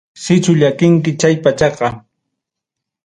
Sichu 0.23 0.51
llakinki 0.59 1.11
chay 1.21 1.35
pachaqa. 1.43 1.87